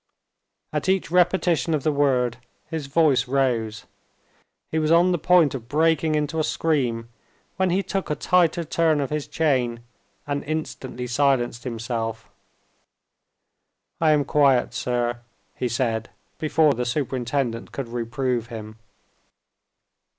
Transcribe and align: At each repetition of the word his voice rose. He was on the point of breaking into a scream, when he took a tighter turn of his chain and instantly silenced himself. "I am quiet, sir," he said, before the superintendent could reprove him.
At 0.73 0.89
each 0.89 1.11
repetition 1.11 1.75
of 1.75 1.83
the 1.83 1.91
word 1.91 2.37
his 2.71 2.87
voice 2.87 3.27
rose. 3.27 3.85
He 4.71 4.79
was 4.79 4.89
on 4.91 5.11
the 5.11 5.19
point 5.19 5.53
of 5.53 5.69
breaking 5.69 6.15
into 6.15 6.39
a 6.39 6.43
scream, 6.43 7.09
when 7.57 7.69
he 7.69 7.83
took 7.83 8.09
a 8.09 8.15
tighter 8.15 8.63
turn 8.63 8.99
of 8.99 9.11
his 9.11 9.27
chain 9.27 9.81
and 10.25 10.43
instantly 10.45 11.05
silenced 11.05 11.65
himself. 11.65 12.31
"I 13.99 14.09
am 14.13 14.25
quiet, 14.25 14.73
sir," 14.73 15.19
he 15.53 15.69
said, 15.69 16.09
before 16.39 16.73
the 16.73 16.83
superintendent 16.85 17.71
could 17.71 17.87
reprove 17.89 18.47
him. 18.47 18.79